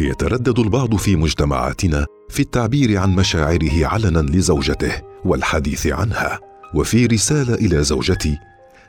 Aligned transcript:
يتردد 0.00 0.58
البعض 0.58 0.96
في 0.96 1.16
مجتمعاتنا 1.16 2.06
في 2.28 2.40
التعبير 2.40 2.98
عن 2.98 3.14
مشاعره 3.14 3.86
علنا 3.86 4.18
لزوجته 4.18 4.92
والحديث 5.24 5.86
عنها. 5.86 6.40
وفي 6.74 7.06
رسالة 7.06 7.54
إلى 7.54 7.82
زوجتي 7.82 8.38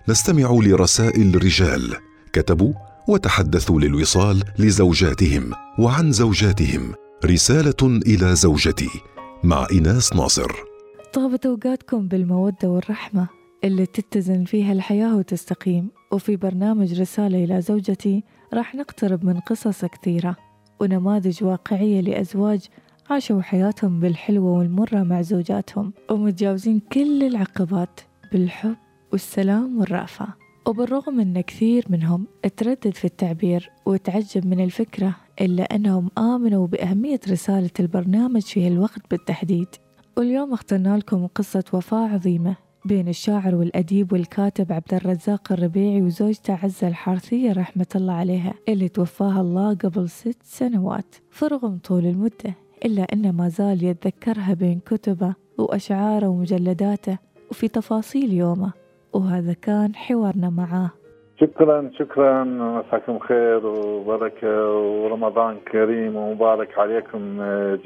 نستمع 0.10 0.60
لرسائل 0.64 1.44
رجال 1.44 1.96
كتبوا 2.34 2.74
وتحدثوا 3.08 3.82
للوصال 3.82 4.44
لزوجاتهم 4.60 5.52
وعن 5.80 6.12
زوجاتهم. 6.12 6.94
رسالة 7.26 8.02
إلى 8.08 8.36
زوجتي 8.36 8.90
مع 9.44 9.68
ايناس 9.72 10.14
ناصر. 10.14 10.52
طابت 11.14 11.46
أوقاتكم 11.46 12.08
بالمودة 12.08 12.70
والرحمة 12.70 13.28
اللي 13.64 13.86
تتزن 13.86 14.44
فيها 14.44 14.74
الحياة 14.74 15.16
وتستقيم. 15.16 15.90
وفي 16.12 16.36
برنامج 16.36 17.00
رسالة 17.02 17.44
إلى 17.44 17.62
زوجتي 17.62 18.24
راح 18.54 18.76
نقترب 18.76 19.26
من 19.26 19.40
قصص 19.40 19.86
كثيرة. 19.86 20.51
ونماذج 20.82 21.44
واقعية 21.44 22.02
لأزواج 22.02 22.66
عاشوا 23.10 23.42
حياتهم 23.42 24.00
بالحلوة 24.00 24.52
والمرة 24.52 25.04
مع 25.04 25.22
زوجاتهم. 25.22 25.94
ومتجاوزين 26.12 26.80
كل 26.80 27.24
العقبات 27.24 28.00
بالحب 28.32 28.76
والسلام 29.12 29.80
والرأفة. 29.80 30.28
وبالرغم 30.68 31.20
أن 31.20 31.42
كثير 31.42 31.86
منهم 31.90 32.28
تردد 32.58 32.94
في 32.94 33.06
التعبير 33.06 33.72
وتعجب 33.86 34.48
من 34.48 34.60
الفكرة 34.64 35.16
إلا 35.42 35.76
أنهم 35.76 36.10
آمنوا 36.18 36.68
بأهمية 36.68 37.20
رسالة 37.30 37.72
البرنامج 37.80 38.42
في 38.42 38.68
هالوقت 38.68 39.02
بالتحديد. 39.12 39.68
واليوم 40.18 40.54
اخترنا 40.54 40.98
لكم 40.98 41.28
قصة 41.28 41.64
وفاة 41.74 42.08
عظيمة 42.08 42.56
بين 42.86 43.08
الشاعر 43.08 43.56
والأديب 43.56 44.14
والكاتب 44.14 44.72
عبد 44.72 44.94
الرزاق 44.94 45.52
الربيعي 45.52 46.02
وزوجته 46.02 46.60
عزة 46.64 46.88
الحارثية 46.88 47.54
رحمة 47.54 47.88
الله 47.96 48.14
عليها 48.14 48.54
اللي 48.70 48.90
توفاها 48.90 49.42
الله 49.42 49.76
قبل 49.76 50.10
ست 50.10 50.44
سنوات. 50.44 51.16
فرغم 51.32 51.80
طول 51.90 52.06
المدة 52.06 52.56
إلا 52.86 53.06
أنه 53.14 53.32
ما 53.32 53.48
زال 53.48 53.84
يتذكرها 53.84 54.54
بين 54.54 54.80
كتبه 54.86 55.36
وأشعاره 55.58 56.28
ومجلداته 56.28 57.18
وفي 57.52 57.68
تفاصيل 57.68 58.34
يومه 58.34 58.74
وهذا 59.14 59.54
كان 59.54 59.96
حوارنا 59.96 60.50
معاه. 60.50 60.90
شكرا 61.42 61.92
شكرا 62.00 62.44
مساكم 62.44 63.20
خير 63.20 63.66
وبركة 63.66 64.74
ورمضان 64.78 65.58
كريم 65.72 66.16
ومبارك 66.16 66.80
عليكم 66.80 67.20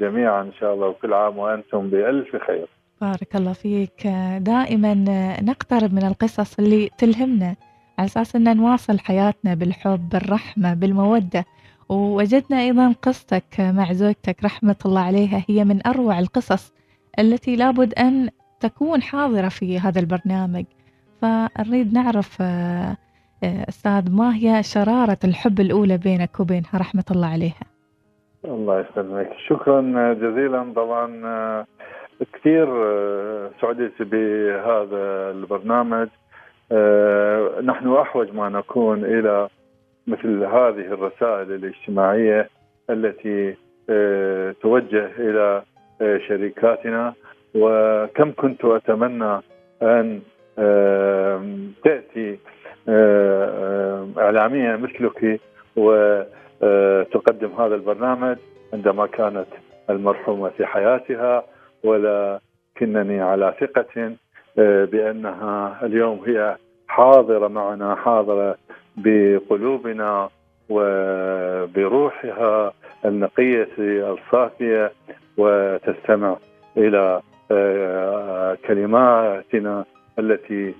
جميعا 0.00 0.42
إن 0.42 0.52
شاء 0.52 0.74
الله 0.74 0.88
وكل 0.88 1.12
عام 1.12 1.38
وأنتم 1.38 1.90
بألف 1.90 2.36
خير. 2.46 2.68
بارك 3.00 3.36
الله 3.36 3.52
فيك. 3.52 4.06
دائما 4.38 4.94
نقترب 5.42 5.94
من 5.94 6.04
القصص 6.04 6.58
اللي 6.58 6.90
تلهمنا 6.98 7.56
على 7.98 8.06
أساس 8.06 8.36
أن 8.36 8.56
نواصل 8.56 8.98
حياتنا 8.98 9.54
بالحب 9.54 10.08
بالرحمة 10.08 10.74
بالمودة. 10.74 11.44
ووجدنا 11.88 12.60
أيضا 12.60 12.94
قصتك 13.02 13.60
مع 13.60 13.92
زوجتك 13.92 14.44
رحمة 14.44 14.76
الله 14.86 15.00
عليها 15.00 15.44
هي 15.48 15.64
من 15.64 15.86
أروع 15.86 16.18
القصص 16.18 16.72
التي 17.18 17.56
لابد 17.56 17.94
أن 17.94 18.30
تكون 18.60 19.02
حاضرة 19.02 19.48
في 19.48 19.78
هذا 19.78 20.00
البرنامج. 20.00 20.64
فنريد 21.22 21.92
نعرف 21.92 22.42
أستاذ 23.44 24.10
ما 24.10 24.36
هي 24.36 24.62
شرارة 24.62 25.18
الحب 25.24 25.60
الأولى 25.60 25.98
بينك 25.98 26.40
وبينها 26.40 26.70
رحمة 26.74 27.04
الله 27.10 27.26
عليها؟ 27.26 27.66
الله 28.44 28.80
يسلمك. 28.80 29.30
شكرا 29.48 29.80
جزيلا. 30.14 30.72
طبعا 30.76 31.66
كثير 32.32 32.66
سعدت 33.60 34.02
بهذا 34.02 35.30
البرنامج 35.30 36.08
نحن 37.64 37.96
أحوج 37.96 38.34
ما 38.34 38.48
نكون 38.48 39.04
إلى 39.04 39.48
مثل 40.06 40.44
هذه 40.44 40.86
الرسائل 40.92 41.52
الاجتماعية 41.52 42.48
التي 42.90 43.56
توجه 44.62 45.10
إلى 45.18 45.62
شركاتنا. 46.28 47.14
وكم 47.54 48.32
كنت 48.32 48.64
أتمنى 48.64 49.40
أن 49.82 50.20
تأتي 51.84 52.38
إعلامية 54.18 54.76
مثلك 54.76 55.40
وتقدم 55.76 57.52
هذا 57.58 57.74
البرنامج 57.74 58.36
عندما 58.72 59.06
كانت 59.06 59.46
المرحومة 59.90 60.48
في 60.48 60.66
حياتها. 60.66 61.44
ولكنني 61.86 63.20
على 63.20 63.54
ثقة 63.60 64.12
بأنها 64.92 65.78
اليوم 65.82 66.20
هي 66.26 66.56
حاضرة 66.88 67.48
معنا 67.48 67.94
حاضرة 67.94 68.56
بقلوبنا 68.96 70.28
وبروحها 70.68 72.72
النقية 73.04 73.68
الصافية 73.78 74.92
وتستمع 75.38 76.36
إلى 76.76 77.20
كلماتنا 78.66 79.84
التي 80.18 80.74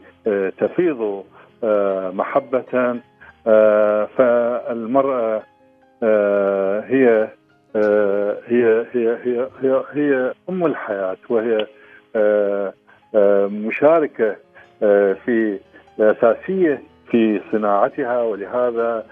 تفيض 0.59 1.25
محبة 2.15 3.01
فالمرأة 4.17 5.43
هي 6.83 7.29
هي 8.49 8.87
هي 8.93 9.19
هي 9.25 9.49
هي, 9.63 9.83
هي 9.93 10.33
أم 10.49 10.67
الحياة 10.67 11.17
وهي 11.29 11.67
مشاركة 13.49 14.37
في 15.25 15.59
اساسيه 16.01 16.83
في 17.11 17.41
صناعتها 17.53 18.23
ولهذا 18.23 19.07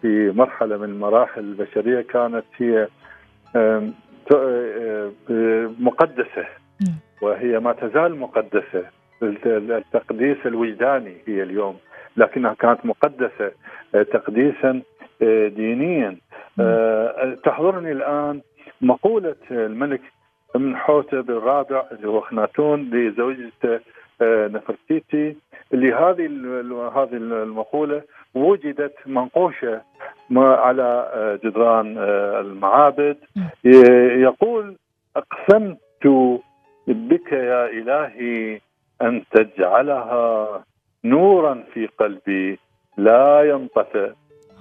في 0.00 0.32
مرحلة 0.36 0.76
من 0.76 0.98
مراحل 0.98 1.40
البشرية 1.40 2.00
كانت 2.00 2.44
هي 2.56 2.88
مقدسة. 5.80 6.46
وهي 7.22 7.58
ما 7.58 7.72
تزال 7.72 8.18
مقدسة. 8.18 8.84
التقديس 9.22 10.36
الوجداني 10.46 11.16
هي 11.26 11.42
اليوم 11.42 11.76
لكنها 12.16 12.54
كانت 12.54 12.86
مقدسة 12.86 13.52
تقديسا 13.92 14.82
دينيا. 15.56 16.16
تحضرني 17.44 17.92
الآن 17.92 18.40
مقولة 18.80 19.36
الملك 19.50 20.00
من 20.56 20.76
حوتب 20.76 21.30
الرابع 21.30 21.84
اللي 21.92 22.08
هو 22.08 22.20
خناتون 22.20 22.90
لزوجته 22.90 23.80
نفرتيتي 24.22 25.36
اللي 25.74 25.92
هذه 25.92 26.26
هذه 26.96 27.16
المقولة 27.16 28.02
وجدت 28.34 28.94
منقوشة 29.06 29.82
على 30.36 31.08
جدران 31.44 31.98
المعابد. 32.40 33.16
يقول 33.64 34.76
أقسمت 35.16 36.40
بك 36.86 37.32
يا 37.32 37.66
إلهي 37.66 38.60
أن 39.02 39.22
تجعلها 39.30 40.64
نورا 41.04 41.64
في 41.74 41.86
قلبي 41.86 42.58
لا 42.96 43.42
ينطفئ 43.42 44.12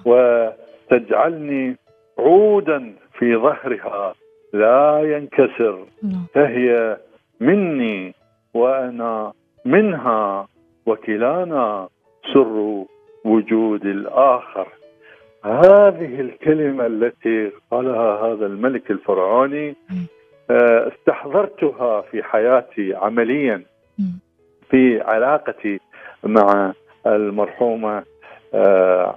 وتجعلني 0.06 1.78
عودا 2.22 2.94
في 3.20 3.36
ظهرها 3.36 4.14
لا 4.54 5.02
ينكسر. 5.04 5.86
فهي 6.34 6.98
مني 7.40 8.14
وأنا 8.54 9.34
منها 9.66 10.48
وكلانا 10.86 11.88
سر 12.34 12.84
وجود 13.26 13.86
الآخر. 13.86 14.68
هذه 15.46 16.22
الكلمة 16.22 16.86
التي 16.86 17.52
قالها 17.72 18.26
هذا 18.26 18.46
الملك 18.46 18.92
الفرعوني 18.92 19.76
استحضرتها 20.92 22.02
في 22.02 22.24
حياتي 22.24 22.96
عمليا 22.96 23.64
في 24.70 25.02
علاقتي 25.02 25.80
مع 26.24 26.74
المرحومة 27.08 28.04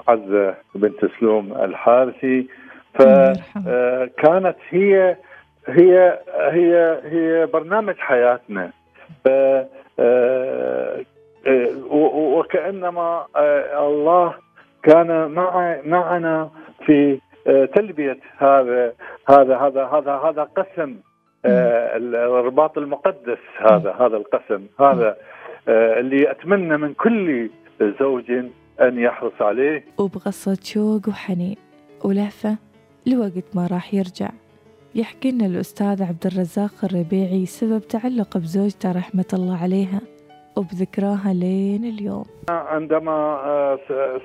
عزة 0.09 0.55
بنت 0.75 1.07
سلوم 1.21 1.53
الحارثي. 1.53 2.47
فكانت 2.95 4.57
هي 4.71 5.17
هي 5.69 6.19
هي 6.39 7.01
هي 7.05 7.47
برنامج 7.47 7.95
حياتنا. 7.99 8.71
ف 9.25 9.29
وكأنما 12.11 13.27
الله 13.79 14.35
كان 14.83 15.31
مع 15.31 15.77
معنا 15.85 16.51
في 16.87 17.19
تلبية 17.75 18.19
هذا 18.39 18.93
هذا 19.29 19.57
هذا 19.57 19.85
هذا 19.85 20.13
هذا 20.13 20.43
قسم 20.43 20.97
الرباط 21.45 22.79
المقدس 22.79 23.39
هذا 23.59 23.97
هذا 24.01 24.17
القسم 24.17 24.67
هذا 24.81 25.17
اللي 25.69 26.31
أتمنى 26.31 26.77
من 26.77 26.95
كل 26.95 27.51
زوج 28.01 28.31
أن 28.81 28.99
يحرص 28.99 29.43
عليه. 29.43 29.85
وبقصة 29.99 30.59
شوق 30.63 31.09
وحنين 31.09 31.57
ولهفة. 32.05 32.57
لوقت 33.07 33.45
ما 33.55 33.67
راح 33.67 33.95
يرجع. 33.95 34.31
يحكي 34.95 35.31
لنا 35.31 35.47
الأستاذ 35.47 36.03
عبد 36.03 36.27
الرزاق 36.27 36.85
الربيعي 36.85 37.47
سبب 37.47 37.81
تعلق 37.81 38.39
بزوجته 38.39 38.93
رحمة 38.93 39.25
الله 39.33 39.63
عليها 39.63 40.01
وبذكراها 40.57 41.33
لين 41.33 41.85
اليوم. 41.85 42.25
عندما 42.49 43.19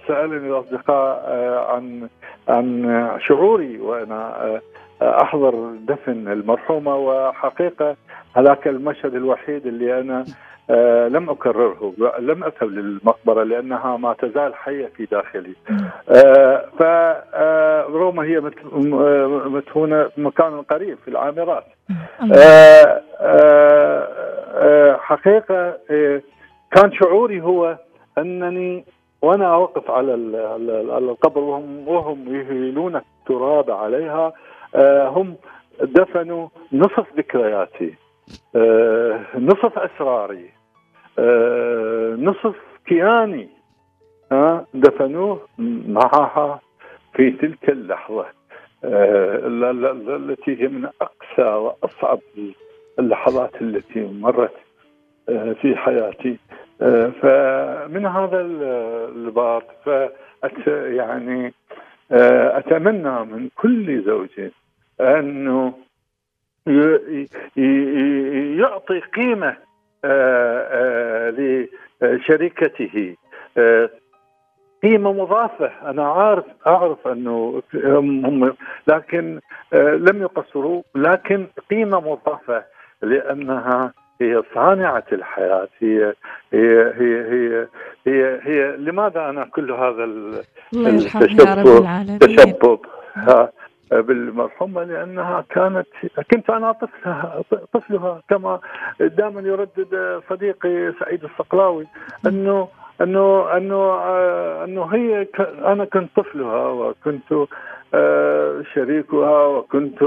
سألني 0.08 0.48
الأصدقاء 0.48 1.30
عن 1.72 2.08
عن 2.48 3.20
شعوري 3.28 3.80
وأنا 3.80 4.62
أحضر 5.01 5.74
دفن 5.88 6.28
المرحومة 6.28 6.96
وحقيقة 6.96 7.96
هذاك 8.36 8.68
المشهد 8.68 9.16
الوحيد 9.16 9.68
اللي 9.68 10.00
أنا 10.00 10.25
آه 10.69 11.07
لم 11.07 11.30
أكرره 11.30 11.94
لم 12.19 12.44
أذهب 12.44 12.69
للمقبرة 12.69 13.44
لأنها 13.44 13.98
ما 13.98 14.13
تزال 14.13 14.56
حية 14.56 14.86
في 14.86 15.06
داخلي. 15.06 15.54
آه 16.10 16.66
فروما 16.80 18.24
هي 18.24 18.40
مدفونه 19.50 20.10
مكان 20.18 20.62
قريب 20.62 20.98
في 21.06 21.07
العامرات. 21.07 21.66
آه 22.38 23.01
آه 23.22 24.98
حقيقة 24.98 25.78
كان 26.72 26.92
شعوري 26.92 27.42
هو 27.42 27.78
أنني 28.18 28.86
وأنا 29.22 29.54
أوقف 29.54 29.92
على 29.92 30.13
القبر 30.98 31.42
وهم 31.42 31.88
وهم 31.88 32.36
يهيلون 32.36 32.96
التراب 32.96 33.72
عليها. 33.72 34.34
هم 35.16 35.36
دفنوا 35.81 36.48
نصف 36.74 37.06
ذكرياتي 37.18 37.94
نصف 39.36 39.80
أسراري 39.80 40.50
نصف 42.24 42.56
كياني 42.86 43.50
دفنوه 44.74 45.48
معها 45.88 46.60
في 47.13 47.31
تلك 47.31 47.69
اللحظة 47.69 48.25
التي 48.83 50.62
هي 50.62 50.68
من 50.68 50.89
أقسى 51.01 51.42
وأصعب 51.50 52.19
اللحظات 53.00 53.62
التي 53.62 54.00
مرت 54.22 54.54
في 55.62 55.75
حياتي. 55.75 56.38
فمن 57.22 58.06
هذا 58.06 58.42
الباب 59.15 59.63
يعني 60.68 61.54
أتمنى 62.12 63.26
من 63.26 63.50
كل 63.56 64.04
زوج 64.04 64.50
انه 65.02 65.74
يعطي 68.60 69.00
قيمة 69.00 69.56
لشريكته 72.02 73.16
قيمة 74.84 75.14
مضافة. 75.14 75.90
أنا 75.90 76.08
عارف 76.12 76.46
أعرف 76.68 77.08
أنه 77.08 77.64
هم 77.76 78.54
لكن 78.88 79.40
لم 79.74 80.22
يقصروا 80.22 80.84
لكن 80.96 81.48
قيمة 81.70 82.00
مضافة 82.00 82.64
لأنها 83.02 83.94
هي 84.22 84.44
صانعة 84.54 85.04
الحياة 85.12 85.68
هي 85.80 86.14
هي 86.54 86.94
هي 86.96 87.32
هي 87.32 87.68
هي, 88.07 88.40
هي 88.44 88.78
لماذا 88.78 89.30
أنا 89.30 89.46
كل 89.46 89.72
هذا 89.72 90.04
التشبب 90.74 91.88
بالمرحومة 93.92 94.84
لأنها 94.84 95.46
كانت 95.50 95.88
كنت 96.31 96.50
أنا 96.50 96.72
طفلها 96.72 97.42
طفلها 97.74 98.22
كما 98.30 98.60
دائما 99.00 99.42
يردد 99.42 100.22
صديقي 100.30 100.94
سعيد 101.00 101.24
الصقلاوي 101.24 101.88
أنه 102.25 102.68
أنه 103.01 103.57
أنه 103.57 103.96
أنه 104.63 104.86
هي 104.86 105.28
أنا 105.66 105.86
كنت 105.86 106.10
طفلها 106.16 106.68
وكنت 106.68 107.48
شريكها 108.74 109.46
وكنت 109.46 110.01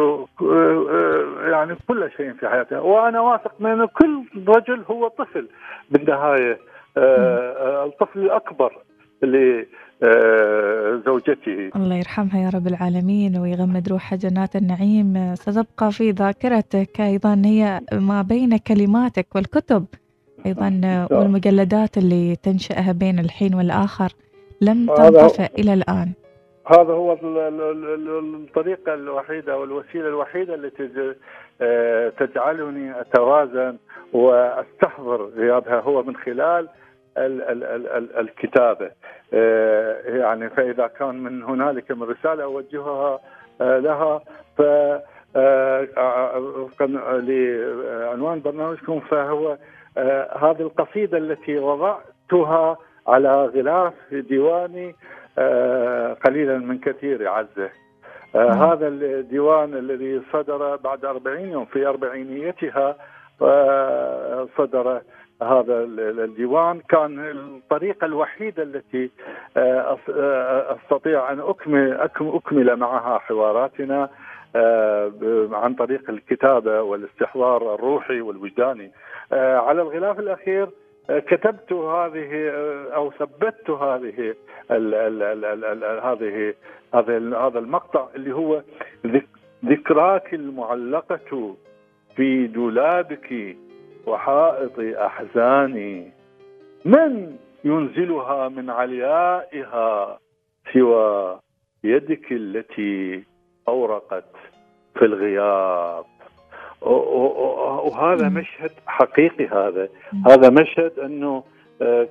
يعني 1.50 1.76
كل 1.88 2.10
شيء 2.16 2.32
في 2.32 2.48
حياتها. 2.48 2.80
وأنا 2.80 3.20
واثق 3.20 3.52
من 3.60 3.70
انه 3.70 3.86
كل 3.86 4.22
رجل 4.48 4.82
هو 4.90 5.08
طفل 5.08 5.48
بالنهاية. 5.90 6.58
الطفل 6.96 8.20
الأكبر 8.20 8.78
لزوجته 10.02 11.70
الله 11.76 11.96
يرحمها 11.96 12.38
يا 12.44 12.50
رب 12.54 12.66
العالمين 12.66 13.36
ويغمد 13.38 13.88
روحها 13.88 14.18
جنات 14.18 14.56
النعيم. 14.56 15.34
ستبقى 15.34 15.92
في 15.92 16.10
ذاكرتك 16.10 17.00
أيضا 17.00 17.42
هي 17.44 17.80
ما 17.92 18.22
بين 18.22 18.56
كلماتك 18.56 19.26
والكتب 19.34 19.86
أيضا 20.46 21.06
والمجلدات 21.10 21.98
اللي 21.98 22.36
تنشأها 22.36 22.92
بين 22.92 23.18
الحين 23.18 23.54
والآخر. 23.54 24.12
لم 24.60 24.86
تنطفئ 24.94 25.60
إلى 25.60 25.74
الآن. 25.74 26.12
هذا 26.66 26.92
هو 26.92 27.12
الطريقة 28.34 28.94
الوحيدة 28.94 29.58
والوسيلة 29.58 30.08
الوحيدة 30.08 30.54
التي 30.54 31.14
تجعلني 32.18 33.00
أتوازن 33.00 33.76
وأستحضر 34.12 35.22
غيابها 35.36 35.80
هو 35.80 36.02
من 36.02 36.16
خلال 36.16 36.68
ال 37.18 37.42
ال 37.42 37.64
ال 37.64 38.16
الكتابة. 38.18 38.90
يعني 40.18 40.50
فإذا 40.50 40.86
كان 40.86 41.14
من 41.22 41.42
هنالك 41.42 41.90
من 41.90 42.02
رسالة 42.02 42.44
أوجهها 42.44 43.20
لها 43.60 44.20
ف 44.58 44.62
وفقا 46.36 46.86
لعنوان 46.86 48.40
برنامجكم 48.40 49.00
فهو 49.00 49.56
هذه 50.38 50.60
القصيدة 50.60 51.18
التي 51.18 51.58
وضعتها 51.58 52.76
على 53.06 53.44
غلاف 53.46 53.94
ديواني 54.12 54.94
قليلا 56.24 56.58
من 56.58 56.78
كثير 56.78 57.28
عزة. 57.28 57.70
هذا 58.34 58.88
الديوان 58.88 59.74
الذي 59.74 60.22
صدر 60.32 60.76
بعد 60.76 61.04
أربعين 61.04 61.48
يوم 61.48 61.64
في 61.64 61.86
أربعينيتها 61.86 62.96
صدر 64.58 65.00
هذا 65.42 65.84
الديوان 66.24 66.80
كان 66.88 67.18
الطريقة 67.30 68.04
الوحيدة 68.04 68.62
التي 68.62 69.10
أستطيع 70.76 71.32
أن 71.32 71.40
أكمل, 71.40 71.92
أكمل 72.20 72.76
معها 72.76 73.18
حواراتنا 73.18 74.08
عن 75.52 75.74
طريق 75.78 76.10
الكتابة 76.10 76.82
والاستحضار 76.82 77.74
الروحي 77.74 78.20
والوجداني. 78.20 78.92
على 79.32 79.82
الغلاف 79.82 80.18
الأخير 80.20 80.68
كتبت 81.08 81.72
هذه 81.72 82.50
أو 82.94 83.10
ثبتت 83.10 83.70
هذه 83.70 84.34
هذه 86.02 86.54
هذا 86.94 87.38
هذا 87.38 87.58
المقطع 87.58 88.08
اللي 88.14 88.34
هو 88.34 88.62
ذكراك 89.64 90.34
المعلقة 90.34 91.54
في 92.16 92.46
دولابك 92.46 93.56
وحائط 94.06 94.78
أحزاني. 94.78 96.12
من 96.84 97.36
ينزلها 97.64 98.48
من 98.48 98.70
عليائها 98.70 100.18
سوى 100.72 101.38
يدك 101.84 102.32
التي 102.32 103.24
أورقت 103.68 104.34
في 104.94 105.04
الغياب؟ 105.04 106.04
وهذا 106.82 108.28
مشهد 108.28 108.70
حقيقي 108.86 109.46
هذا. 109.46 109.88
هذا 110.26 110.50
مشهد 110.50 110.98
أنه 110.98 111.44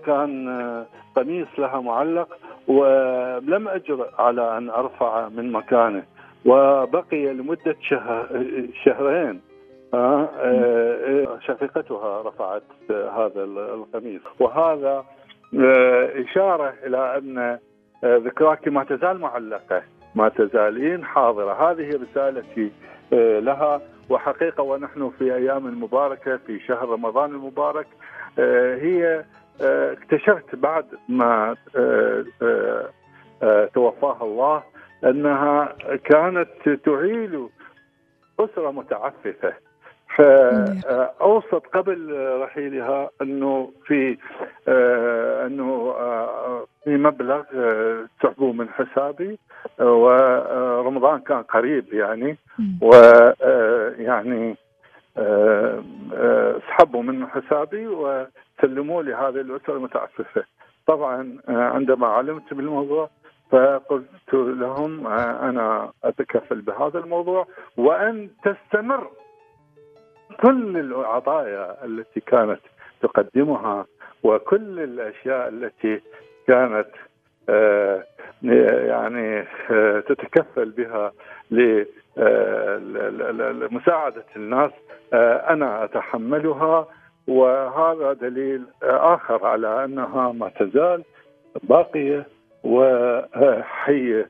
كان 0.05 0.85
قميص 1.15 1.47
لها 1.57 1.81
معلق 1.81 2.37
ولم 2.67 3.67
اجرأ 3.67 4.21
على 4.21 4.57
أن 4.57 4.69
ارفعه 4.69 5.29
من 5.29 5.51
مكانه 5.51 6.03
وبقي 6.45 7.33
لمدة 7.33 7.75
شهر 8.83 9.37
شهرين 9.91 11.39
شقيقتها 11.39 12.21
رفعت 12.21 12.63
هذا 12.89 13.43
القميص. 13.43 14.21
وهذا 14.39 15.05
إشارة 16.23 16.73
إلى 16.83 17.17
أن 17.17 17.59
ذكراك 18.05 18.67
ما 18.67 18.83
تزال 18.83 19.19
معلقة 19.19 19.83
ما 20.15 20.29
تزالين 20.29 21.05
حاضرة. 21.05 21.71
هذه 21.71 21.89
رسالتي 21.89 22.71
لها. 23.41 23.81
وحقيقة 24.09 24.63
ونحن 24.63 25.11
في 25.19 25.35
أيام 25.35 25.83
مباركة 25.83 26.37
في 26.37 26.59
شهر 26.59 26.89
رمضان 26.89 27.31
المبارك 27.31 27.87
هي 28.81 29.25
اكتشفت 29.61 30.55
بعد 30.55 30.85
ما 31.09 31.55
توفاها 33.73 34.23
الله 34.23 34.63
أنها 35.03 35.75
كانت 36.03 36.69
تعيل 36.85 37.49
أسرة 38.39 38.71
متعففة. 38.71 39.53
فاوصت 40.17 41.67
قبل 41.73 42.17
رحيلها 42.41 43.09
أنه 43.21 43.71
في 43.85 44.17
أنه 45.45 45.93
في 46.83 46.97
مبلغ 46.97 47.43
سحبوه 48.23 48.53
من 48.53 48.69
حسابي 48.69 49.39
ورمضان 49.79 51.19
كان 51.19 51.43
قريب 51.43 51.93
يعني 51.93 52.37
ويعني 52.81 54.55
سحبوا 56.67 57.03
من 57.03 57.27
حسابي 57.27 57.87
وسلموا 57.87 59.03
لي 59.03 59.13
هذه 59.13 59.41
الأسرة 59.41 59.73
المتعففة. 59.73 60.43
طبعا 60.87 61.37
عندما 61.47 62.07
علمت 62.07 62.53
بالموضوع 62.53 63.09
فقلت 63.51 64.33
لهم 64.33 65.07
أنا 65.07 65.91
أتكفل 66.03 66.61
بهذا 66.61 66.99
الموضوع 66.99 67.47
وأن 67.77 68.29
تستمر 68.43 69.07
كل 70.41 70.77
العطايا 70.77 71.85
التي 71.85 72.19
كانت 72.19 72.59
تقدمها 73.01 73.85
وكل 74.23 74.79
الأشياء 74.79 75.47
التي 75.47 76.01
كانت 76.47 76.87
يعني 78.87 79.45
تتكفل 80.07 80.69
بها 80.69 81.11
لمساعدة 83.51 84.25
الناس 84.35 84.71
أنا 85.49 85.83
أتحملها. 85.83 86.87
وهذا 87.27 88.13
دليل 88.13 88.65
آخر 88.83 89.45
على 89.45 89.85
أنها 89.85 90.31
ما 90.31 90.49
تزال 90.49 91.03
باقية 91.63 92.27
وحية 92.63 94.29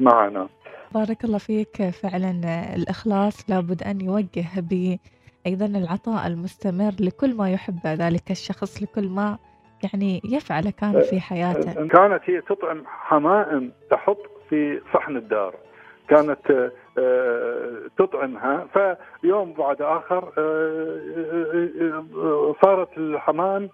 معنا. 0.00 0.48
بارك 0.94 1.24
الله 1.24 1.38
فيك. 1.38 1.82
فعلا 1.90 2.30
الإخلاص 2.76 3.50
لابد 3.50 3.82
أن 3.82 4.00
يوجه 4.00 4.46
ب 4.56 4.96
أيضا 5.46 5.66
العطاء 5.66 6.26
المستمر 6.26 6.92
لكل 7.00 7.36
ما 7.36 7.50
يحب 7.50 7.86
ذلك 7.86 8.30
الشخص 8.30 8.82
لكل 8.82 9.08
ما 9.08 9.38
يعني 9.84 10.20
يفعل 10.24 10.70
كان 10.70 11.00
في 11.00 11.20
حياته. 11.20 11.88
كانت 11.88 12.22
هي 12.24 12.40
تطعم 12.40 12.82
حمائم 12.86 13.72
تحط 13.90 14.18
في 14.50 14.80
صحن 14.94 15.16
الدار. 15.16 15.54
كانت 16.08 16.72
آه، 16.98 17.82
تطعمها 17.98 18.66
فيوم 19.22 19.52
بعد 19.52 19.82
آخر 19.82 20.32
آه، 20.38 21.00
آه، 22.16 22.54
صارت 22.62 22.98
الحمام 22.98 23.68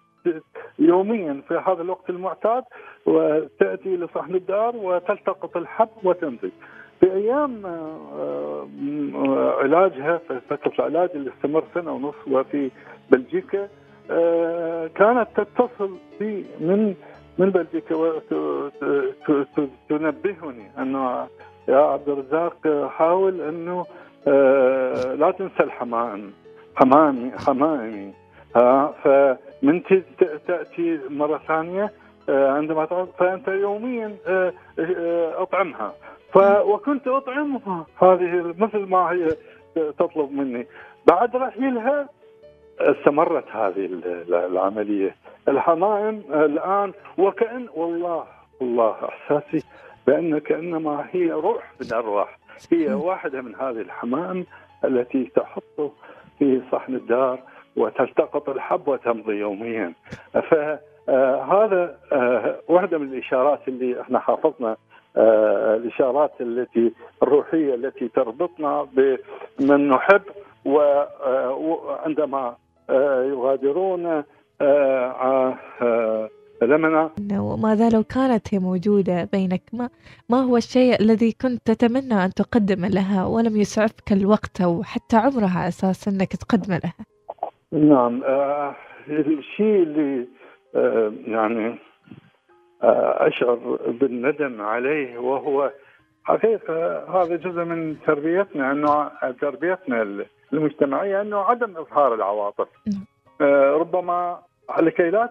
يوميا 0.79 1.43
في 1.49 1.63
هذا 1.67 1.83
الوقت 1.83 2.11
المعتاد 2.11 2.65
وتأتي 3.07 3.97
لصحن 3.97 4.35
الدار 4.35 4.77
وتلتقط 4.77 5.57
الحب 5.57 5.89
وتنتج 6.05 6.51
في 7.01 7.13
أيام 7.13 7.67
آه، 7.67 8.69
آه، 9.15 9.55
علاجها 9.63 10.21
في 10.29 10.41
فترة 10.51 10.73
العلاج 10.79 11.11
اللي 11.15 11.31
استمر 11.31 11.65
سنة 11.75 11.93
ونص 11.93 12.15
وفي 12.31 12.71
بلجيكا 13.11 13.69
آه، 14.11 14.87
كانت 14.87 15.29
تتصل 15.37 15.97
بي 16.21 16.47
من 16.61 16.95
من 17.39 17.51
بلجيكا 17.51 17.95
وتنبهني 19.91 20.71
انه 20.79 21.29
يا 21.69 21.79
عبد 21.79 22.09
الرزاق 22.09 22.89
حاول 22.89 23.41
أنه 23.41 23.87
لا 25.15 25.31
تنسى 25.39 25.63
الحمائم 25.63 26.33
حمامي 26.77 27.33
حمائمي 27.47 28.13
فمن 29.05 29.83
تأتي 30.47 31.01
مرة 31.11 31.41
ثانية 31.49 31.93
عندما 32.29 32.87
فأنت 33.19 33.49
يوميا 33.49 34.17
أطعمها. 35.37 35.93
ف 36.33 36.37
وكنت 36.65 37.09
أطعمها. 37.09 37.87
هذه 38.03 38.55
مثل 38.59 38.79
ما 38.79 38.99
هي 38.99 39.29
تطلب 39.99 40.33
مني. 40.33 40.67
بعد 41.07 41.37
رحيلها 41.37 42.09
استمرت 42.81 43.45
هذه 43.51 43.87
العملية. 44.29 45.17
الحمائم 45.49 46.23
الآن 46.31 46.93
وكان 47.19 47.69
والله 47.75 48.25
والله 48.61 48.97
أحساسي 49.09 49.65
بأن 50.07 50.39
كأنما 50.39 51.07
هي 51.11 51.31
روح 51.33 51.73
من 51.81 51.87
الارواح 51.87 52.39
هي 52.73 52.93
واحدة 52.93 53.43
من 53.43 53.55
هذه 53.55 53.81
الحمائم 53.81 54.47
التي 54.85 55.25
تحط 55.37 55.93
في 56.39 56.63
صحن 56.73 56.95
الدار 56.95 57.39
وتلتقط 57.77 58.49
الحب 58.49 58.89
وتمضي 58.89 59.33
يوميا. 59.33 59.93
فهذا 60.33 61.99
آه، 62.13 62.61
واحدة 62.69 62.99
من 62.99 63.13
الإشارات 63.13 63.69
اللي 63.69 64.01
إحنا 64.01 64.19
حافظنا 64.19 64.77
الإشارات 65.17 66.33
التي 66.41 66.93
الروحية 67.23 67.75
التي 67.75 68.09
تربطنا 68.09 68.87
بمن 68.93 69.89
نحب 69.89 70.23
وعندما 70.65 72.57
آه، 72.91 73.23
يغادرون 73.23 74.25
لمنا 76.63 77.11
وماذا 77.39 77.91
لو 77.91 78.03
كانت 78.03 78.55
هي 78.55 78.59
موجودة 78.59 79.29
بينك؟ 79.33 79.63
ما, 79.73 79.89
ما 80.29 80.41
هو 80.41 80.57
الشيء 80.57 81.01
الذي 81.01 81.33
كنت 81.33 81.61
تتمنى 81.65 82.25
أن 82.25 82.31
تقدم 82.31 82.85
لها 82.85 83.27
ولم 83.27 83.57
يسعفك 83.57 84.13
الوقت 84.13 84.61
أو 84.61 84.83
حتى 84.83 85.17
عمرها 85.17 85.69
أساس 85.69 86.09
أنك 86.09 86.37
تقدم 86.37 86.73
لها؟ 86.73 86.95
نعم 87.73 88.23
آه 88.25 88.75
الشيء 89.09 89.83
اللي 89.83 90.29
آه 90.75 91.13
يعني 91.27 91.79
أشعر 92.83 93.79
بالندم 94.01 94.63
عليه 94.63 95.19
وهو 95.19 95.71
حقيقة 96.25 97.05
هذا 97.23 97.37
جزء 97.37 97.65
من 97.65 97.97
تربيتنا 98.07 98.73
أنه 98.73 99.11
تربيتنا 99.41 100.25
المجتمعية 100.53 101.21
أنه 101.21 101.39
عدم 101.39 101.77
إظهار 101.77 102.15
العواطف 102.15 102.69
نعم. 102.87 103.05
آه، 103.41 103.73
ربما 103.73 104.43
لكي 104.81 105.11
لا 105.11 105.31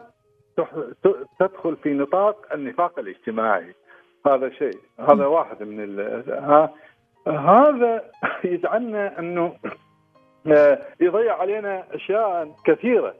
تدخل 1.39 1.75
في 1.83 1.93
نطاق 1.93 2.45
النفاق 2.53 2.99
الاجتماعي 2.99 3.75
هذا 4.27 4.49
شيء 4.49 4.79
هذا 4.99 5.15
نعم. 5.15 5.31
واحد 5.31 5.63
من 5.63 5.99
هذا 7.27 8.03
يجعلنا 8.43 9.19
أنه 9.19 9.53
آه، 10.47 10.79
يضيع 10.99 11.41
علينا 11.41 11.83
أشياء 11.93 12.55
كثيرة 12.65 13.13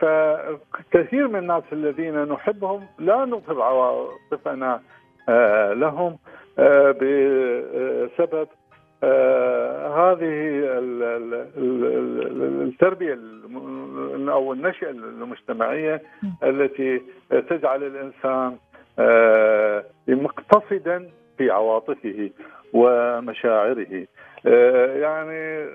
فكثير 0.00 1.28
من 1.28 1.38
الناس 1.38 1.62
الذين 1.72 2.24
نحبهم 2.24 2.86
لا 2.98 3.24
نظهر 3.24 3.62
عواطفنا 3.62 4.80
آه، 5.28 5.72
لهم 5.72 6.18
آه، 6.58 6.90
بسبب 6.90 8.48
هذه 9.96 10.64
التربية 12.62 13.18
أو 14.32 14.52
النشأة 14.52 14.90
المجتمعية 14.90 16.02
التي 16.42 17.02
تجعل 17.30 17.82
الإنسان 17.82 18.56
مقتصدا 20.08 21.10
في 21.38 21.50
عواطفه 21.50 22.30
ومشاعره. 22.72 23.86
آه، 23.92 24.06
يعني 24.44 25.66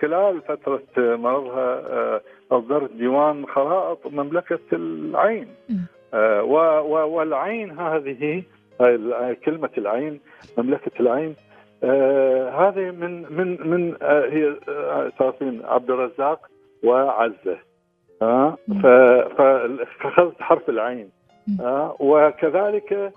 خلال 0.00 0.42
فترة 0.42 0.82
مرضها 0.96 1.80
آه، 1.90 2.20
أصدرت 2.52 2.92
ديوان 2.92 3.46
خرائط 3.46 4.06
مملكة 4.06 4.58
العين. 4.72 5.48
آه، 6.14 6.42
والعين 7.04 7.78
هذه 7.78 8.42
كلمة 9.44 9.70
العين 9.78 10.20
مملكة 10.58 10.90
العين 11.00 11.34
هذه 12.58 12.90
من 12.90 13.32
من 13.32 13.70
من 13.70 13.96
هي 14.02 14.56
اساسين 14.68 15.62
عبد 15.64 15.90
الرزاق 15.90 16.40
وعزة. 16.84 17.58
فاخذت 19.38 20.42
حرف 20.42 20.68
العين. 20.68 21.10
وكذلك 22.00 23.12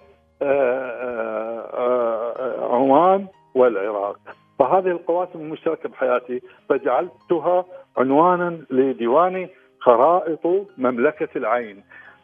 عمان 2.71 3.27
والعراق. 3.55 4.19
فهذه 4.59 4.87
القواسم 4.87 5.39
المشتركة 5.39 5.89
بحياتي 5.89 6.41
فجعلتها 6.69 7.65
عنوانا 7.97 8.61
لديواني 8.69 9.49
خرائط 9.79 10.47
مملكة 10.77 11.29
العين. 11.35 11.83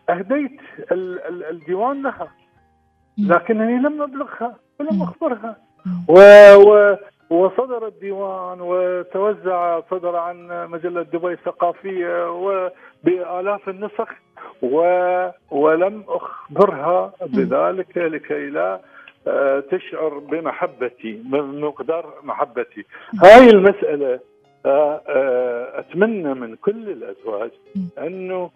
أهديت 0.10 0.62
الديوان 1.52 2.04
لها 2.04 2.28
لكنني 3.18 3.78
لم 3.78 4.02
أبلغها 4.02 4.56
ولم 4.80 5.02
أخبرها. 5.04 5.58
و, 6.10 6.20
و 6.56 6.96
وصدر 7.30 7.88
الديوان 7.88 8.58
وتوزع 8.62 9.82
صدر 9.92 10.16
عن 10.16 10.68
مجلة 10.72 11.02
دبي 11.02 11.34
الثقافية 11.34 12.32
وبآلاف 12.32 13.70
النسخ 13.70 14.10
و 14.62 14.80
ولم 15.52 16.04
أخبرها 16.08 17.14
بذلك 17.22 17.98
لكي 17.98 18.50
لا 18.50 18.80
تشعر 19.72 20.18
بمحبتي 20.18 21.12
بمقدار 21.12 22.14
محبتي. 22.24 22.86
هاي 23.24 23.50
المسألة 23.50 24.20
آه، 24.66 25.02
آه، 25.08 25.80
أتمنى 25.80 26.34
من 26.34 26.56
كل 26.56 26.90
الأزواج 26.90 27.52
أنه 27.98 28.50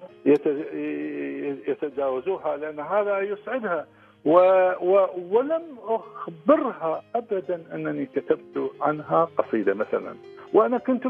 يتجاوزوها 1.68 2.58
لأن 2.58 2.80
هذا 2.80 3.20
يسعدها. 3.20 3.88
و 4.26 4.38
و 4.82 5.08
ولم 5.32 5.64
أخبرها 5.88 7.04
أبدا 7.16 7.64
أنني 7.74 8.06
كتبت 8.06 8.72
عنها 8.82 9.30
قصيدة 9.38 9.74
مثلا. 9.74 10.16
وأنا 10.54 10.78
كنت 10.78 11.08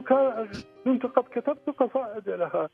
كنت 0.85 1.05
قد 1.05 1.23
كتبت 1.31 1.69
قصائد 1.79 2.29
لها. 2.29 2.69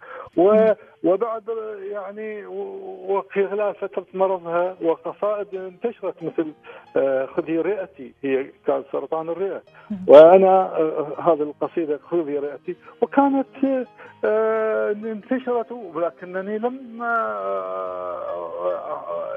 وبعد 1.04 1.44
يعني 1.92 2.46
وخلال 2.46 3.76
فترة 3.76 4.06
مرضها 4.14 4.76
وقصائد 4.82 5.56
انتشرت 5.56 6.24
مثل 6.24 6.54
آه، 6.98 7.26
خذي 7.26 7.58
رئتي 7.58 8.14
هي 8.24 8.52
كان 8.68 8.84
سرطان 8.92 9.30
الرئة. 9.30 9.62
وأنا 10.08 10.78
آه، 10.78 11.16
هذه 11.20 11.44
القصيدة 11.44 12.00
خذي 12.12 12.40
رئتي. 12.40 12.76
وكانت 13.02 13.88
آه، 14.26 14.92
انتشرت 14.92 15.72
ولكنني 15.72 16.58
لم 16.58 17.04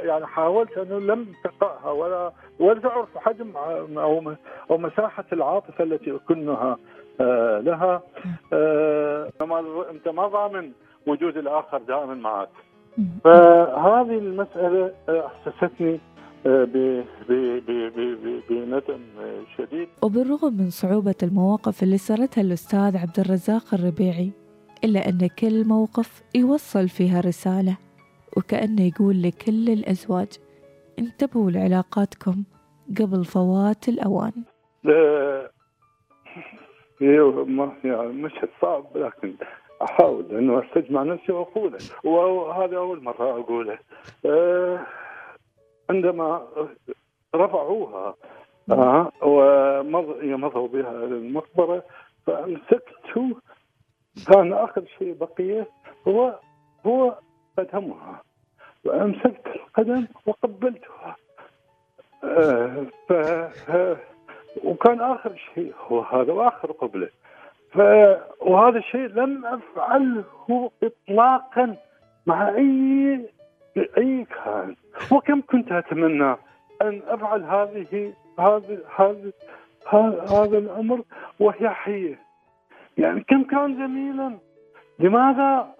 يعني 0.02 0.26
حاولت 0.26 0.78
أنه 0.78 0.98
لم 0.98 1.32
تقراها 1.44 1.90
ولا 1.90 2.32
ولا 2.58 2.80
تعرف 2.80 3.18
حجم 3.18 3.56
أو 3.56 4.34
أو 4.70 4.78
مساحة 4.78 5.24
العاطفة 5.32 5.84
التي 5.84 6.18
كنها 6.28 6.70
آه، 6.70 6.78
لها. 7.60 8.02
آه، 8.52 9.30
إنت 9.90 10.08
ما 10.08 10.26
ضامن 10.26 10.70
وجود 11.06 11.36
الآخر 11.36 11.78
دائما 11.78 12.14
معك. 12.14 12.48
فهذه 13.24 14.18
المسألة 14.18 14.92
أحسستني 15.08 16.00
بندم 18.48 19.00
شديد. 19.56 19.88
وبالرغم 20.02 20.52
من 20.52 20.70
صعوبة 20.70 21.14
المواقف 21.22 21.82
اللي 21.82 21.98
سردها 21.98 22.40
الأستاذ 22.44 22.96
عبد 22.96 23.18
الرزاق 23.18 23.74
الربيعي 23.74 24.30
إلا 24.84 25.08
أن 25.08 25.28
كل 25.38 25.68
موقف 25.68 26.22
يوصل 26.34 26.88
فيها 26.88 27.20
رسالة 27.20 27.76
وكأنه 28.36 28.82
يقول 28.82 29.22
لكل 29.22 29.68
الأزواج 29.68 30.28
انتبهوا 30.98 31.50
لعلاقاتكم 31.50 32.44
قبل 33.00 33.24
فوات 33.24 33.88
الأوان. 33.88 34.32
يعني 37.00 38.06
مشهد 38.06 38.48
صعب 38.62 38.96
لكن 38.96 39.34
أحاول 39.82 40.24
انه 40.30 40.62
أستجمع 40.64 41.02
نفسي 41.02 41.32
وأقوله. 41.32 41.78
وهذا 42.04 42.76
أول 42.76 43.02
مرة 43.02 43.40
أقوله. 43.40 43.78
أه 44.26 44.86
عندما 45.90 46.46
رفعوها 47.34 48.14
آه 48.70 49.12
ومضوا 49.22 50.68
بها 50.68 50.92
للمقبره 50.92 51.82
فأمسكت. 52.26 52.94
كان 54.32 54.52
آخر 54.52 54.84
شيء 54.98 55.14
بقية 55.14 55.68
هو 56.08 56.38
هو 56.86 57.18
قدمها. 57.58 58.22
فامسكت 58.84 59.46
القدم 59.46 60.06
وقبلتها. 60.26 61.16
آه 62.24 62.86
ف 63.08 63.12
وكان 64.64 65.00
آخر 65.00 65.32
شيء 65.54 65.72
هو 65.88 66.00
هذا 66.00 66.32
وآخر 66.32 66.72
قبله. 66.72 67.08
ف 67.72 67.78
وهذا 68.40 68.78
الشيء 68.78 69.06
لم 69.06 69.46
افعله 69.46 70.70
اطلاقا 70.82 71.76
مع 72.26 72.48
اي 72.48 73.20
أي 73.76 74.26
كان. 74.44 74.76
وكم 75.12 75.40
كنت 75.40 75.72
أتمنى 75.72 76.36
أن 76.82 77.02
أفعل 77.08 77.42
هذه 77.42 78.12
هذه 78.38 78.78
هذه 78.96 79.32
هذا 80.30 80.58
الأمر 80.58 81.02
وهي 81.40 81.70
حية. 81.70 82.18
يعني 82.98 83.20
كم 83.20 83.44
كان 83.44 83.74
جميلا. 83.74 84.38
لماذا 84.98 85.74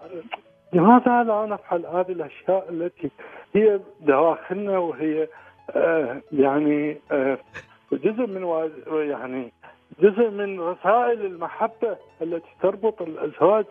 لماذا 0.73 1.23
لا 1.23 1.45
نفعل 1.45 1.85
هذه 1.85 2.11
الأشياء 2.11 2.69
التي 2.69 3.11
هي 3.55 3.79
دواخلنا 3.99 4.77
وهي 4.77 5.27
آه 5.75 6.21
يعني 6.31 6.97
آه 7.11 7.37
جزء 7.91 8.27
من 8.27 8.69
يعني 9.09 9.51
جزء 9.99 10.29
من 10.29 10.59
رسائل 10.59 11.25
المحبة 11.25 11.97
التي 12.21 12.49
تربط 12.61 13.01
الأزواج 13.01 13.65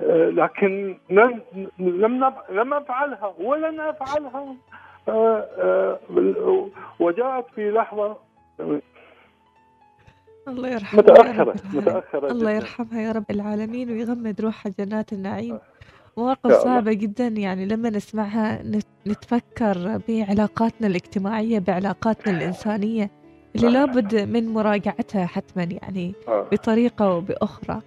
آه 0.00 0.30
لكن 0.30 0.98
لم 1.10 1.40
لم 1.78 2.32
لم 2.50 2.74
افعلها 2.74 3.34
ولن 3.38 3.80
افعلها 3.80 4.54
آه، 5.08 5.48
آه، 5.58 5.98
وجاءت 7.00 7.44
في 7.54 7.70
لحظة 7.70 8.16
الله 10.48 10.68
يرحمها 10.68 11.02
متأخرة 11.02 11.54
متأخرة 11.74 12.30
الله 12.30 12.50
يرحمها 12.50 13.00
يا 13.02 13.12
رب 13.12 13.30
العالمين 13.30 13.90
ويغمد 13.90 14.40
روحها 14.40 14.72
جنات 14.78 15.12
النعيم. 15.12 15.58
مواقف 16.16 16.52
صعبة 16.52 16.92
جدا 16.92 17.26
يعني 17.26 17.66
لما 17.66 17.90
نسمعها 17.90 18.62
نتفكر 19.06 20.00
بعلاقاتنا 20.08 20.86
الاجتماعية 20.86 21.58
بعلاقاتنا 21.58 22.36
الإنسانية. 22.38 23.10
اللي 23.56 23.70
لابد 23.70 24.14
من 24.14 24.48
مراجعتها 24.48 25.26
حتما 25.26 25.62
يعني 25.62 26.14
آه. 26.28 26.46
بطريقة 26.52 27.16
وبأخرى 27.16 27.80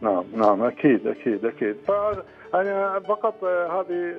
نعم 0.00 0.24
نعم 0.36 0.62
أكيد 0.62 1.06
أكيد 1.06 1.44
أكيد. 1.44 1.76
فأنا 1.86 3.00
فقط 3.00 3.44
هذه 3.44 4.14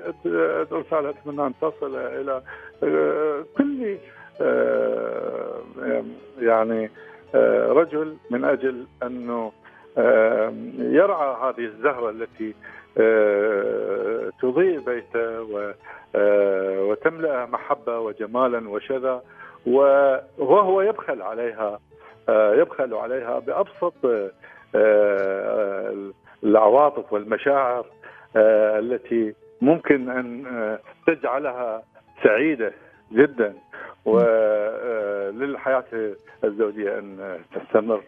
الرسالة 0.72 1.10
أتمنى 1.10 1.48
أن 1.48 1.54
تصل 1.62 1.96
إلى 1.96 2.42
كل 3.58 3.98
يعني 6.42 6.90
رجل 7.70 8.18
من 8.32 8.46
أجل 8.46 8.86
أنه 9.04 9.52
يرعى 10.78 11.36
هذه 11.42 11.66
الزهرة 11.66 12.10
التي 12.10 12.54
تضيء 14.42 14.80
بيته 14.80 15.42
وتملأه 16.88 17.46
محبة 17.46 18.00
وجمالا 18.00 18.70
وشذا. 18.70 19.22
وهو 19.68 20.82
يبخل 20.82 21.22
عليها 21.22 21.80
يبخل 22.30 22.94
عليها 22.94 23.40
بأبسط 23.40 23.94
العواطف 26.44 27.14
والمشاعر 27.14 27.86
التي 28.80 29.36
ممكن 29.62 30.10
أن 30.10 30.46
تجعلها 31.08 31.84
سعيدة 32.24 32.74
جدا 33.12 33.54
وللحياة 34.06 35.84
الزوجية 36.44 37.00
أن 37.00 37.40
تستمر. 37.56 38.02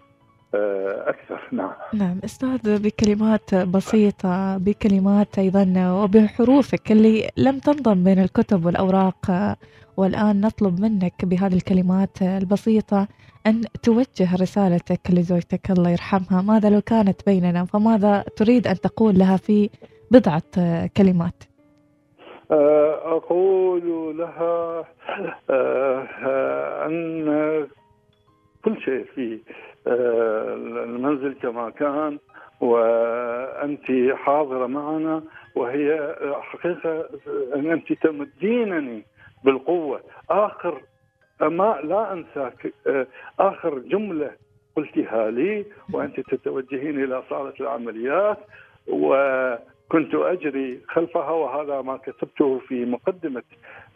أكثر 0.54 1.42
نعم. 1.52 1.72
نعم 1.94 2.20
أستاذ 2.24 2.84
بكلمات 2.84 3.56
بسيطة 3.56 4.58
بكلمات 4.58 5.40
أيضا 5.40 5.74
وبحروفك 6.04 6.92
اللي 6.92 7.30
لم 7.38 7.60
تنضم 7.60 8.04
بين 8.04 8.20
الكتب 8.20 8.66
والأوراق 8.66 9.56
والآن 9.98 10.42
نطلب 10.42 10.80
منك 10.80 11.26
بهذه 11.26 11.54
الكلمات 11.54 12.22
البسيطة 12.22 13.08
أن 13.48 13.62
توجه 13.84 14.36
رسالتك 14.42 15.00
لزوجتك 15.10 15.72
الله 15.72 15.90
يرحمها. 15.90 16.42
ماذا 16.42 16.70
لو 16.70 16.82
كانت 16.82 17.26
بيننا؟ 17.26 17.66
فماذا 17.66 18.24
تريد 18.36 18.68
أن 18.68 18.76
تقول 18.80 19.18
لها 19.20 19.38
في 19.38 19.70
بضعة 20.12 20.44
كلمات؟ 20.98 21.44
أقول 23.06 24.18
لها 24.18 24.86
أن 26.86 27.68
كل 28.66 28.82
شيء 28.82 29.06
في 29.16 29.40
المنزل 29.88 31.34
كما 31.42 31.70
كان 31.70 32.18
وأنت 32.62 33.86
حاضرة 34.14 34.68
معنا 34.68 35.24
وهي 35.56 36.16
حقيقة 36.42 37.10
أن 37.56 37.72
أنت 37.72 37.94
تمدينني 37.94 39.04
بالقوة. 39.44 40.02
آخر 40.30 40.82
ما 41.42 41.80
لا 41.84 42.14
أنساك 42.14 42.74
آخر 43.40 43.80
جملة 43.80 44.32
قلتها 44.76 45.32
لي 45.32 45.66
وأنت 45.94 46.20
تتوجهين 46.20 47.04
إلى 47.04 47.24
صالة 47.30 47.54
العمليات 47.60 48.38
وكنت 49.88 50.16
أجري 50.16 50.82
خلفها 50.88 51.30
وهذا 51.32 51.82
ما 51.82 51.98
كتبته 51.98 52.60
في 52.60 52.86
مقدمة 52.86 53.44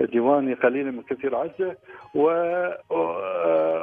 ديواني 0.01 0.53
قليلا 0.53 0.91
من 0.91 1.01
كثير 1.01 1.35
عزة 1.35 1.75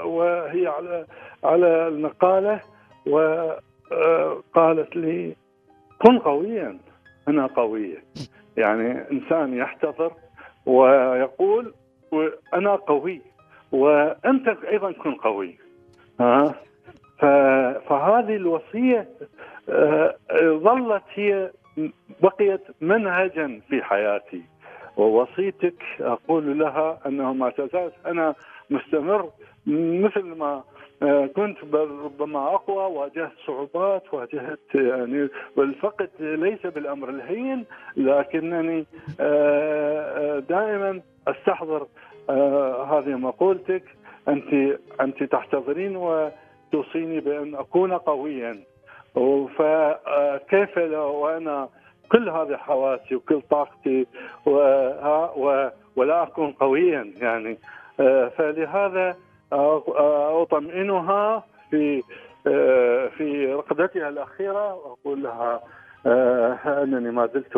وهي 0.04 0.66
على 0.66 1.06
على 1.44 1.88
النقالة 1.88 2.60
وقالت 3.06 4.96
لي 4.96 5.36
كن 6.06 6.18
قويا 6.18 6.78
أنا 7.28 7.46
قوية 7.46 8.04
يعني 8.56 9.10
إنسان 9.12 9.54
يحتضر 9.56 10.12
ويقول 10.66 11.74
أنا 12.54 12.74
قوي 12.76 13.20
وأنت 13.72 14.48
أيضا 14.48 14.92
كن 14.92 15.14
قوي. 15.14 15.58
ها؟ 16.20 16.54
فهذه 17.88 18.36
الوصية 18.36 19.08
آه، 19.68 20.14
ظلت 20.40 21.02
هي 21.14 21.50
بقيت 22.22 22.60
منهجا 22.80 23.60
في 23.68 23.82
حياتي 23.82 24.42
ووصيتك 24.96 25.82
أقول 26.00 26.58
لها 26.58 26.98
انه 27.06 27.32
ما 27.32 27.50
تزال 27.50 27.92
أنا 28.06 28.34
مستمر 28.70 29.30
مثل 29.66 30.22
ما 30.22 30.62
آه، 31.02 31.26
كنت 31.26 31.58
ربما 31.74 32.54
أقوى 32.54 32.84
واجهت 32.98 33.32
صعوبات 33.46 34.14
واجهت 34.14 34.60
يعني 34.74 35.28
والفقد 35.56 36.10
ليس 36.20 36.66
بالأمر 36.66 37.08
الهين 37.08 37.64
لكنني 37.96 38.86
آه، 39.20 40.38
دائما 40.38 41.00
أستحضر 41.28 41.86
آه، 42.30 42.84
هذه 42.84 43.16
مقولتك. 43.16 43.84
أنت 44.28 44.78
أنت 45.00 45.22
تحتضرين 45.22 45.96
وتوصيني 45.96 47.20
بأن 47.20 47.54
أكون 47.54 47.92
قويا. 47.92 48.58
فكيف 49.58 50.78
لو 50.78 51.28
أنا 51.28 51.68
كل 52.12 52.28
هذه 52.28 52.56
حواسي 52.56 53.14
وكل 53.14 53.42
طاقتي 53.50 54.06
ولا 55.96 56.22
أكون 56.22 56.52
قويا 56.52 57.12
يعني. 57.20 57.58
فلهذا 58.36 59.16
أطمئنها 60.42 61.44
في 61.70 62.02
آه، 62.46 63.08
في 63.08 63.54
رقدتها 63.54 64.08
الأخيرة 64.08 64.74
وأقول 64.74 65.22
لها 65.22 65.60
آه، 66.06 66.82
أنني 66.82 67.10
ما 67.10 67.26
زلت 67.26 67.56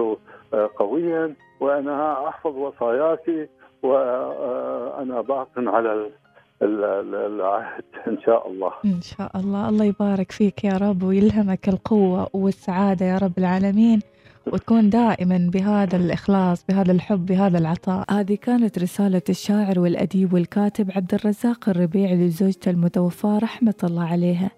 آه، 0.55 0.71
قويا 0.77 1.35
وأنا 1.61 2.29
أحفظ 2.29 2.57
وصاياك 2.57 3.49
وأنا 3.83 5.21
باق 5.21 5.49
على 5.57 6.11
العهد 6.63 7.85
إن 8.09 8.19
شاء 8.27 8.51
الله. 8.51 8.73
إن 8.85 9.03
شاء 9.03 9.37
الله. 9.37 9.69
الله 9.69 9.85
يبارك 9.85 10.33
فيك 10.33 10.65
يا 10.65 10.77
رب 10.77 11.03
ويلهمك 11.03 11.69
القوة 11.69 12.29
والسعادة 12.33 13.07
يا 13.07 13.19
رب 13.19 13.39
العالمين 13.39 14.01
وتكون 14.47 14.91
دائما 14.91 15.51
بهذا 15.53 15.97
الإخلاص 15.97 16.65
بهذا 16.69 16.93
الحب 16.93 17.27
بهذا 17.27 17.59
العطاء. 17.59 18.05
هذه 18.11 18.35
كانت 18.35 18.79
رسالة 18.79 19.23
الشاعر 19.29 19.81
والأديب 19.81 20.33
والكاتب 20.33 20.91
عبد 20.91 21.15
الرزاق 21.15 21.69
الربيع 21.69 22.13
لزوجته 22.13 22.71
المتوفاة 22.71 23.39
رحمة 23.39 23.75
الله 23.85 24.05
عليها 24.05 24.51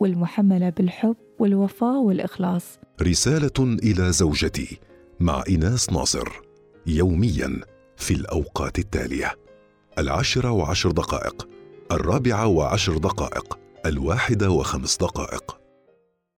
والمحملة 0.00 0.70
بالحب 0.70 1.16
والوفاء 1.38 1.96
والإخلاص. 1.96 2.78
رسالة 3.02 3.76
إلى 3.82 4.12
زوجتي 4.12 4.78
مع 5.20 5.42
إيناس 5.48 5.92
ناصر 5.92 6.28
يوميا 6.86 7.60
في 7.96 8.14
الأوقات 8.14 8.78
التالية. 8.78 9.45
العاشرة 9.98 10.50
وعشر 10.50 10.90
دقائق 10.90 11.48
الرابعة 11.92 12.46
وعشر 12.46 12.96
دقائق 12.96 13.58
الواحدة 13.86 14.50
وخمس 14.50 14.96
دقائق. 14.96 15.65